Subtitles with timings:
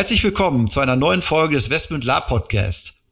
[0.00, 3.02] Herzlich willkommen zu einer neuen Folge des Westmund Lab Podcast.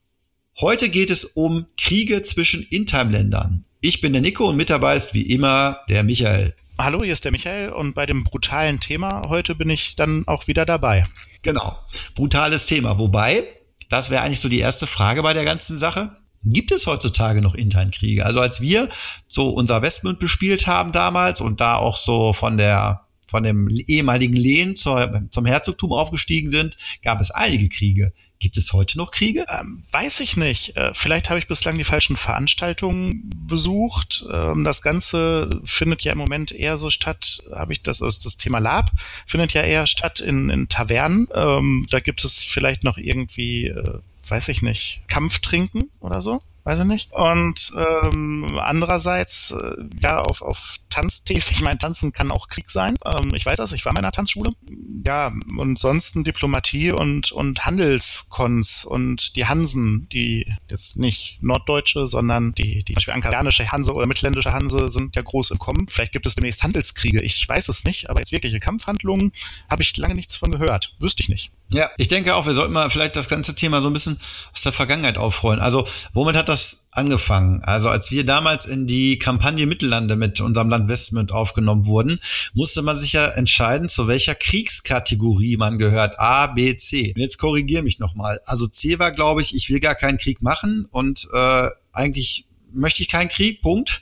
[0.59, 3.67] Heute geht es um Kriege zwischen In-Time-Ländern.
[3.83, 6.57] Ich bin der Nico und mit dabei ist wie immer der Michael.
[6.79, 10.47] Hallo, hier ist der Michael und bei dem brutalen Thema heute bin ich dann auch
[10.47, 11.05] wieder dabei.
[11.43, 11.77] Genau,
[12.15, 12.99] brutales Thema.
[12.99, 13.45] Wobei,
[13.91, 16.17] das wäre eigentlich so die erste Frage bei der ganzen Sache.
[16.43, 18.25] Gibt es heutzutage noch Intern-Kriege?
[18.25, 18.89] Also als wir
[19.27, 24.35] so unser Westmund bespielt haben damals und da auch so von der von dem ehemaligen
[24.35, 28.13] Lehen zur, zum Herzogtum aufgestiegen sind, gab es einige Kriege.
[28.41, 29.47] Gibt es heute noch Kriege?
[29.49, 30.77] Ähm, weiß ich nicht.
[30.77, 34.25] Äh, vielleicht habe ich bislang die falschen Veranstaltungen besucht.
[34.33, 38.37] Ähm, das Ganze findet ja im Moment eher so statt, habe ich das, also das
[38.37, 38.93] Thema Lab
[39.27, 41.27] findet ja eher statt in, in Tavernen.
[41.35, 43.99] Ähm, da gibt es vielleicht noch irgendwie, äh,
[44.29, 47.13] weiß ich nicht, Kampftrinken oder so weiß ich nicht.
[47.13, 52.97] Und ähm, andererseits, äh, ja, auf, auf Tanztees, ich meine, Tanzen kann auch Krieg sein.
[53.07, 54.53] Ähm, ich weiß das, ich war in einer Tanzschule.
[55.05, 62.53] Ja, und sonst Diplomatie und, und Handelskons und die Hansen, die jetzt nicht norddeutsche, sondern
[62.53, 65.89] die, die Beispiel ankarianische Hanse oder mittelländische Hanse sind ja groß im Kommen.
[65.89, 69.33] Vielleicht gibt es demnächst Handelskriege, ich weiß es nicht, aber jetzt wirkliche Kampfhandlungen
[69.71, 70.95] habe ich lange nichts von gehört.
[71.01, 71.51] Wüsste ich nicht.
[71.71, 74.19] Ja, ich denke auch, wir sollten mal vielleicht das ganze Thema so ein bisschen
[74.55, 75.61] aus der Vergangenheit aufrollen.
[75.61, 77.63] Also, womit hat das angefangen?
[77.63, 82.21] Also, als wir damals in die Kampagne Mittellande mit unserem Land Westmund aufgenommen wurden,
[82.55, 86.19] musste man sich ja entscheiden, zu welcher Kriegskategorie man gehört.
[86.19, 87.13] A, B, C.
[87.15, 88.41] Und jetzt korrigiere mich nochmal.
[88.47, 93.03] Also C war, glaube ich, ich will gar keinen Krieg machen und äh, eigentlich möchte
[93.03, 94.01] ich keinen Krieg, Punkt.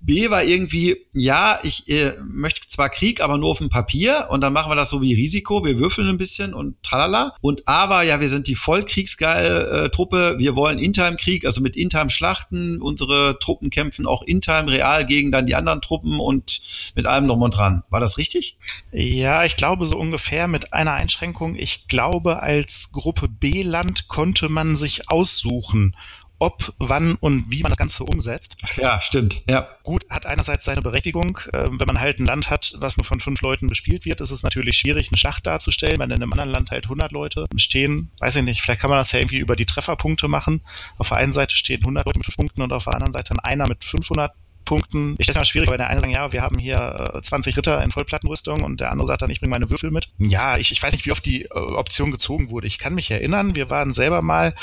[0.00, 4.40] B war irgendwie, ja, ich äh, möchte zwar Krieg, aber nur auf dem Papier und
[4.40, 7.34] dann machen wir das so wie Risiko, wir würfeln ein bisschen und tralala.
[7.40, 11.76] Und A war, ja, wir sind die vollkriegsgeile äh, Truppe, wir wollen In-Time-Krieg, also mit
[11.76, 16.60] In-Time-Schlachten, unsere Truppen kämpfen auch In-Time real gegen dann die anderen Truppen und
[16.94, 17.82] mit allem noch und dran.
[17.90, 18.58] War das richtig?
[18.92, 21.56] Ja, ich glaube so ungefähr mit einer Einschränkung.
[21.56, 25.96] Ich glaube, als Gruppe B-Land konnte man sich aussuchen,
[26.38, 28.56] ob, wann und wie man das Ganze umsetzt.
[28.76, 29.42] Ja, stimmt.
[29.48, 29.68] Ja.
[29.82, 31.38] Gut, hat einerseits seine Berechtigung.
[31.54, 34.30] Ähm, wenn man halt ein Land hat, was nur von fünf Leuten bespielt wird, ist
[34.30, 38.10] es natürlich schwierig, eine Schlacht darzustellen, wenn in einem anderen Land halt 100 Leute stehen.
[38.18, 40.62] Weiß ich nicht, vielleicht kann man das ja irgendwie über die Trefferpunkte machen.
[40.98, 43.34] Auf der einen Seite stehen 100 Leute mit fünf Punkten und auf der anderen Seite
[43.42, 44.32] einer mit 500
[44.66, 45.14] Punkten.
[45.16, 47.56] Ich stelle es mal schwierig, weil der eine sagt, ja, wir haben hier äh, 20
[47.56, 50.10] Ritter in Vollplattenrüstung und der andere sagt dann, ich bringe meine Würfel mit.
[50.18, 52.66] Ja, ich, ich weiß nicht, wie oft die äh, Option gezogen wurde.
[52.66, 54.54] Ich kann mich erinnern, wir waren selber mal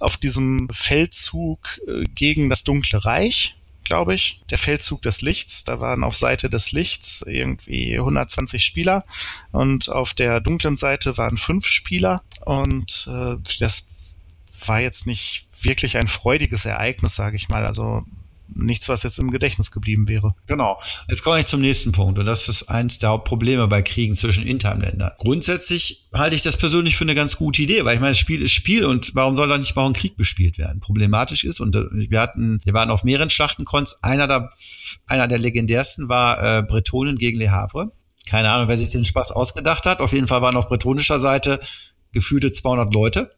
[0.00, 5.64] auf diesem Feldzug äh, gegen das Dunkle Reich glaube ich, der Feldzug des Lichts.
[5.64, 9.04] Da waren auf Seite des Lichts irgendwie 120 Spieler
[9.50, 14.14] und auf der dunklen Seite waren fünf Spieler und äh, das
[14.66, 17.66] war jetzt nicht wirklich ein freudiges Ereignis, sage ich mal.
[17.66, 18.04] Also
[18.54, 20.34] nichts, was jetzt im Gedächtnis geblieben wäre.
[20.46, 20.80] Genau.
[21.08, 24.46] Jetzt komme ich zum nächsten Punkt und das ist eins der Hauptprobleme bei Kriegen zwischen
[24.46, 25.12] Interländern.
[25.18, 28.42] Grundsätzlich halte ich das persönlich für eine ganz gute Idee, weil ich meine, das Spiel
[28.42, 30.80] ist Spiel und warum soll da nicht mal ein Krieg bespielt werden?
[30.80, 34.02] Problematisch ist und äh, wir hatten, wir waren auf mehreren Schlachtenkons.
[34.02, 34.50] Einer der,
[35.06, 37.92] einer der legendärsten war äh, Bretonen gegen Le Havre.
[38.26, 40.00] Keine Ahnung, wer sich den Spaß ausgedacht hat.
[40.00, 41.60] Auf jeden Fall waren auf bretonischer Seite
[42.12, 43.30] gefühlte 200 Leute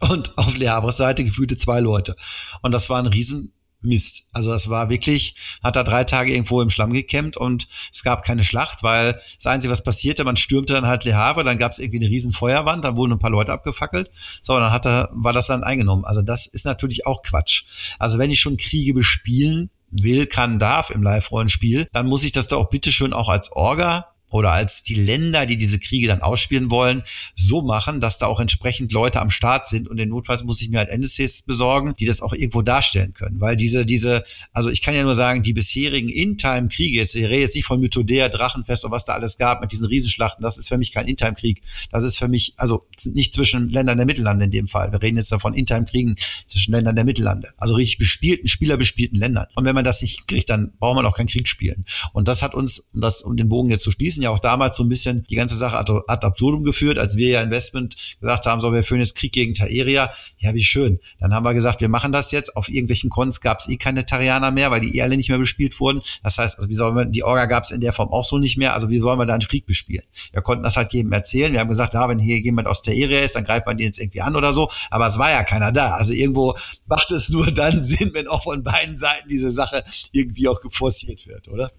[0.00, 2.16] und auf Le Havres Seite gefühlte zwei Leute.
[2.62, 4.24] Und das war ein riesen Mist.
[4.32, 8.24] Also das war wirklich, hat da drei Tage irgendwo im Schlamm gekämmt und es gab
[8.24, 11.72] keine Schlacht, weil das Einzige, was passierte, man stürmte dann halt Le Havre, dann gab
[11.72, 14.10] es irgendwie eine riesen Feuerwand, dann wurden ein paar Leute abgefackelt,
[14.42, 16.04] so, dann hat er, war das dann eingenommen.
[16.04, 17.64] Also das ist natürlich auch Quatsch.
[17.98, 22.48] Also wenn ich schon Kriege bespielen will, kann, darf im Live-Rollenspiel, dann muss ich das
[22.48, 26.70] da auch bitteschön auch als Orga oder als die Länder, die diese Kriege dann ausspielen
[26.70, 27.02] wollen,
[27.34, 29.88] so machen, dass da auch entsprechend Leute am Start sind.
[29.88, 33.40] Und in Notfalls muss ich mir halt NSCs besorgen, die das auch irgendwo darstellen können,
[33.40, 37.40] weil diese, diese, also ich kann ja nur sagen, die bisherigen In-Time-Kriege, jetzt, ich rede
[37.40, 40.68] jetzt nicht von Mythodea, Drachenfest und was da alles gab mit diesen Riesenschlachten, das ist
[40.68, 44.50] für mich kein In-Time-Krieg, das ist für mich, also nicht zwischen Ländern der Mittellande in
[44.50, 46.16] dem Fall, wir reden jetzt davon In-Time-Kriegen
[46.46, 49.46] zwischen Ländern der Mittellande, also richtig bespielten, spielerbespielten Ländern.
[49.54, 52.42] Und wenn man das nicht kriegt, dann braucht man auch keinen Krieg spielen und das
[52.42, 54.84] hat uns, um das, um den Bogen jetzt zu schließen, wissen ja auch damals so
[54.84, 58.60] ein bisschen die ganze Sache ad, ad absurdum geführt, als wir ja Investment gesagt haben,
[58.60, 60.10] so wir führen jetzt Krieg gegen Taeria.
[60.38, 61.00] Ja, wie schön.
[61.18, 62.56] Dann haben wir gesagt, wir machen das jetzt.
[62.56, 65.38] Auf irgendwelchen Cons gab es eh keine Tarianer mehr, weil die eh alle nicht mehr
[65.38, 66.02] bespielt wurden.
[66.22, 68.38] Das heißt, also wie sollen wir, die Orga gab es in der Form auch so
[68.38, 68.74] nicht mehr.
[68.74, 70.04] Also wie sollen wir da einen Krieg bespielen?
[70.32, 71.52] Wir konnten das halt jedem erzählen.
[71.52, 74.00] Wir haben gesagt, ja, wenn hier jemand aus Area ist, dann greift man den jetzt
[74.00, 74.70] irgendwie an oder so.
[74.90, 75.92] Aber es war ja keiner da.
[75.92, 76.56] Also irgendwo
[76.86, 81.26] macht es nur dann Sinn, wenn auch von beiden Seiten diese Sache irgendwie auch geforciert
[81.26, 81.70] wird, oder?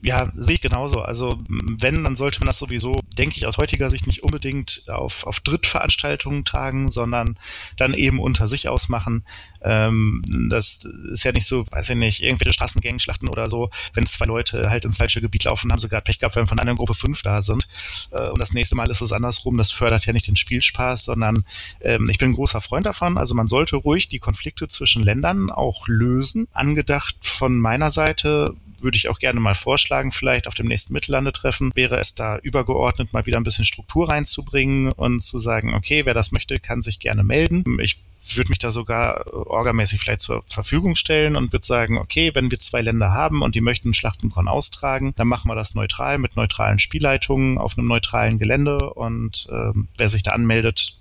[0.00, 1.02] Ja, sehe ich genauso.
[1.02, 5.26] Also wenn, dann sollte man das sowieso, denke ich, aus heutiger Sicht nicht unbedingt auf,
[5.26, 7.36] auf Drittveranstaltungen tragen, sondern
[7.76, 9.24] dann eben unter sich ausmachen.
[9.60, 13.70] Ähm, das ist ja nicht so, weiß ich nicht, irgendwelche Straßengängen-Schlachten oder so.
[13.92, 16.60] Wenn zwei Leute halt ins falsche Gebiet laufen, haben sie gerade Pech gehabt, wenn von
[16.60, 17.66] einer Gruppe fünf da sind.
[18.12, 19.56] Äh, und das nächste Mal ist es andersrum.
[19.56, 21.42] Das fördert ja nicht den Spielspaß, sondern
[21.80, 23.18] ähm, ich bin ein großer Freund davon.
[23.18, 26.46] Also man sollte ruhig die Konflikte zwischen Ländern auch lösen.
[26.52, 31.72] Angedacht von meiner Seite würde ich auch gerne mal vorschlagen, vielleicht auf dem nächsten Mittellandetreffen,
[31.74, 36.14] wäre es da übergeordnet mal wieder ein bisschen Struktur reinzubringen und zu sagen, okay, wer
[36.14, 37.64] das möchte, kann sich gerne melden.
[37.80, 37.98] Ich
[38.36, 42.60] würde mich da sogar orgamäßig vielleicht zur Verfügung stellen und würde sagen, okay, wenn wir
[42.60, 46.78] zwei Länder haben und die möchten Schlachtenkon austragen, dann machen wir das neutral mit neutralen
[46.78, 50.98] Spielleitungen auf einem neutralen Gelände und ähm, wer sich da anmeldet,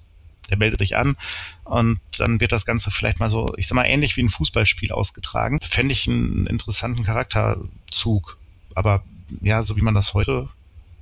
[0.50, 1.18] der meldet sich an
[1.64, 4.92] und dann wird das Ganze vielleicht mal so, ich sag mal, ähnlich wie ein Fußballspiel
[4.92, 5.60] ausgetragen.
[5.62, 8.38] Fände ich einen interessanten Charakterzug.
[8.76, 9.04] Aber
[9.42, 10.50] ja, so wie man das heute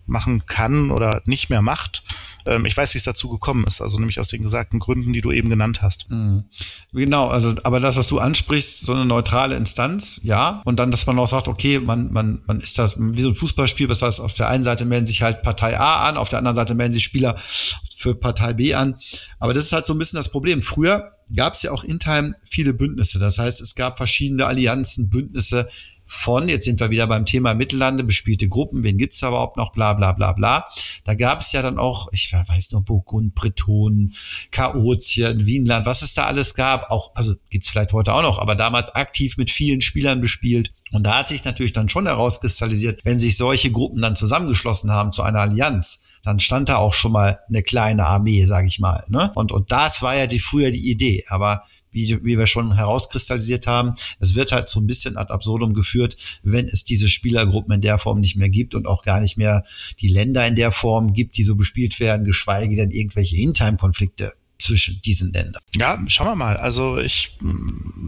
[0.08, 2.04] machen kann oder nicht mehr macht,
[2.46, 5.22] ähm, ich weiß, wie es dazu gekommen ist, also nämlich aus den gesagten Gründen, die
[5.22, 6.10] du eben genannt hast.
[6.10, 6.46] Mhm.
[6.94, 11.06] Genau, also aber das, was du ansprichst, so eine neutrale Instanz, ja, und dann, dass
[11.06, 14.20] man auch sagt, okay, man, man, man ist das wie so ein Fußballspiel, das heißt,
[14.20, 16.94] auf der einen Seite melden sich halt Partei A an, auf der anderen Seite melden
[16.94, 17.36] sich Spieler
[17.96, 19.00] für Partei B an.
[19.40, 20.62] Aber das ist halt so ein bisschen das Problem.
[20.62, 23.20] Früher gab es ja auch in Time viele Bündnisse.
[23.20, 25.68] Das heißt, es gab verschiedene Allianzen, Bündnisse,
[26.06, 29.72] von, jetzt sind wir wieder beim Thema Mittellande, bespielte Gruppen, wen gibt's da überhaupt noch,
[29.72, 30.68] bla bla bla bla.
[31.04, 34.16] Da gab es ja dann auch, ich weiß noch, Burgund, Bretonen,
[34.52, 38.56] Chaotien, Wienland, was es da alles gab, auch, also gibt's vielleicht heute auch noch, aber
[38.56, 40.72] damals aktiv mit vielen Spielern bespielt.
[40.92, 45.12] Und da hat sich natürlich dann schon herauskristallisiert, wenn sich solche Gruppen dann zusammengeschlossen haben
[45.12, 49.04] zu einer Allianz, dann stand da auch schon mal eine kleine Armee, sag ich mal.
[49.08, 49.32] Ne?
[49.36, 51.24] Und, und das war ja die früher die Idee.
[51.30, 51.64] Aber
[51.96, 56.18] wie, wie wir schon herauskristallisiert haben, es wird halt so ein bisschen ad absurdum geführt,
[56.44, 59.64] wenn es diese Spielergruppen in der Form nicht mehr gibt und auch gar nicht mehr
[60.00, 65.02] die Länder in der Form gibt, die so bespielt werden, geschweige denn irgendwelche In-Time-Konflikte zwischen
[65.04, 65.62] diesen Ländern.
[65.76, 66.58] Ja, schauen wir mal.
[66.58, 67.38] Also ich,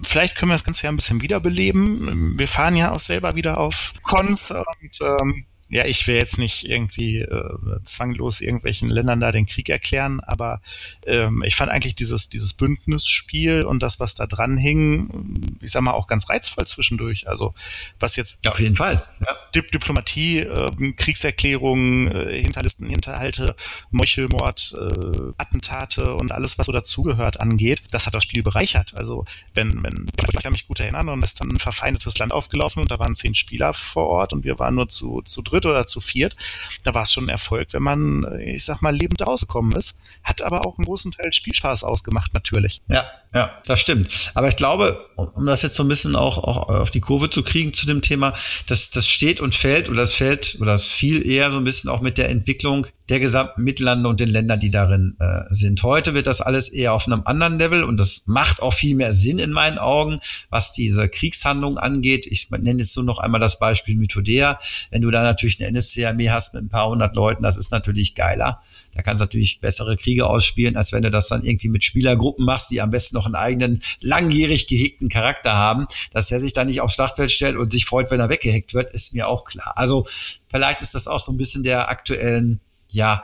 [0.04, 2.38] vielleicht können wir das Ganze ja ein bisschen wiederbeleben.
[2.38, 6.70] Wir fahren ja auch selber wieder auf Cons und ähm, ja, ich will jetzt nicht
[6.70, 10.62] irgendwie äh, zwanglos irgendwelchen Ländern da den Krieg erklären, aber
[11.06, 15.82] ähm, ich fand eigentlich dieses, dieses Bündnisspiel und das, was da dran hing, ich sag
[15.82, 17.28] mal, auch ganz reizvoll zwischendurch.
[17.28, 17.54] Also
[18.00, 19.04] was jetzt ja, auf jeden Fall.
[19.20, 19.36] Ja.
[19.56, 23.54] Dip Diplomatie, äh, Kriegserklärungen, äh, Hinterlisten, Hinterhalte,
[23.92, 28.94] Meuchelmord, äh, Attentate und alles, was so dazugehört, angeht, das hat das Spiel bereichert.
[28.96, 32.32] Also wenn, wenn, ich kann mich gut erinnern, und es ist dann ein verfeindetes Land
[32.32, 35.57] aufgelaufen und da waren zehn Spieler vor Ort und wir waren nur zu, zu dritt
[35.58, 36.36] dritt oder zu viert,
[36.84, 40.00] da war es schon ein Erfolg, wenn man, ich sag mal, lebend rausgekommen ist.
[40.24, 42.82] Hat aber auch einen großen Teil Spielspaß ausgemacht, natürlich.
[42.88, 44.32] Ja, ja, das stimmt.
[44.34, 47.44] Aber ich glaube, um das jetzt so ein bisschen auch, auch auf die Kurve zu
[47.44, 48.34] kriegen zu dem Thema,
[48.68, 51.90] das, das steht und fällt oder das fällt oder das fiel eher so ein bisschen
[51.90, 55.82] auch mit der Entwicklung der gesamten Mittellande und den Ländern, die darin äh, sind.
[55.84, 59.14] Heute wird das alles eher auf einem anderen Level und das macht auch viel mehr
[59.14, 60.20] Sinn in meinen Augen,
[60.50, 62.28] was diese Kriegshandlung angeht.
[62.28, 64.60] Ich nenne jetzt nur noch einmal das Beispiel Mythodea.
[64.92, 68.16] Wenn du da natürlich eine NSC-Armee hast mit ein paar hundert Leuten, das ist natürlich
[68.16, 68.62] geiler.
[68.94, 72.46] Da kannst du natürlich bessere Kriege ausspielen, als wenn du das dann irgendwie mit Spielergruppen
[72.46, 75.86] machst, die am besten noch einen eigenen langjährig gehegten Charakter haben.
[76.12, 78.92] Dass er sich da nicht aufs Schlachtfeld stellt und sich freut, wenn er weggehackt wird,
[78.92, 79.74] ist mir auch klar.
[79.76, 80.08] Also
[80.50, 83.24] vielleicht ist das auch so ein bisschen der aktuellen, ja,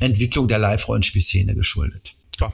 [0.00, 2.14] Entwicklung der Live-Rollenspielszene geschuldet.
[2.40, 2.52] Ja,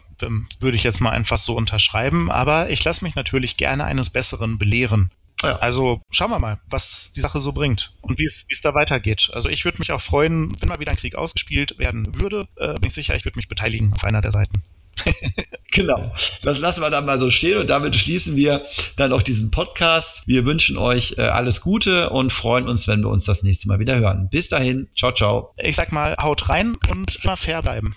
[0.60, 4.58] würde ich jetzt mal einfach so unterschreiben, aber ich lasse mich natürlich gerne eines Besseren
[4.58, 5.10] belehren.
[5.42, 5.58] Ja.
[5.58, 9.30] Also schauen wir mal, was die Sache so bringt und wie es da weitergeht.
[9.34, 12.74] Also ich würde mich auch freuen, wenn mal wieder ein Krieg ausgespielt werden würde, äh,
[12.74, 14.62] bin ich sicher, ich würde mich beteiligen auf einer der Seiten.
[15.72, 16.12] genau.
[16.42, 18.64] Das lassen wir dann mal so stehen und damit schließen wir
[18.96, 20.22] dann auch diesen Podcast.
[20.26, 23.78] Wir wünschen euch äh, alles Gute und freuen uns, wenn wir uns das nächste Mal
[23.78, 24.28] wieder hören.
[24.30, 24.88] Bis dahin.
[24.96, 25.54] Ciao, ciao.
[25.56, 27.96] Ich sag mal, haut rein und immer fair bleiben.